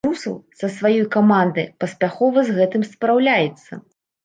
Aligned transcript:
Трусаў 0.05 0.35
са 0.61 0.69
сваёй 0.77 1.03
камандай 1.17 1.67
паспяхова 1.85 2.39
з 2.49 2.57
гэтым 2.59 2.89
спраўляецца. 2.91 3.83